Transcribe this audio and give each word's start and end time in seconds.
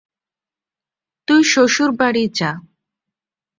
তুই 1.27 1.41
শ্বশুরবাড়ি 1.43 2.23
যা। 2.37 2.51